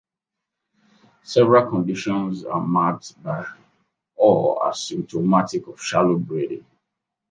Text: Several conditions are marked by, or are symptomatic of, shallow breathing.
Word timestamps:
Several 1.21 1.69
conditions 1.69 2.43
are 2.43 2.59
marked 2.59 3.21
by, 3.21 3.45
or 4.15 4.63
are 4.63 4.73
symptomatic 4.73 5.67
of, 5.67 5.79
shallow 5.79 6.17
breathing. 6.17 6.65